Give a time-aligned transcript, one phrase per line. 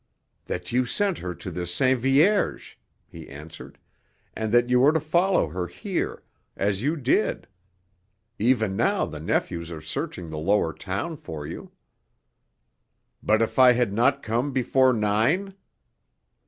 [0.45, 2.73] "That you had sent her to the Sainte Vierge,"
[3.07, 3.77] he answered,
[4.35, 6.23] "and that you were to follow her here
[6.57, 7.47] as you did.
[8.39, 11.71] Even now the nephews are searching the lower town for you."
[13.21, 15.53] "But if I had not come before nine?"